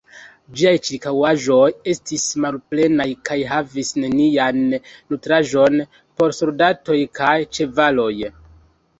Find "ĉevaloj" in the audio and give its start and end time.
7.59-8.15